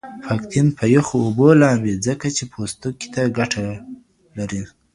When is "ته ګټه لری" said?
3.13-4.63